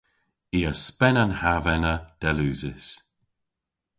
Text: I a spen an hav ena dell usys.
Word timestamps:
I 0.57 0.59
a 0.71 0.73
spen 0.85 1.15
an 1.23 1.33
hav 1.41 1.65
ena 1.75 1.95
dell 2.21 2.39
usys. 2.51 2.87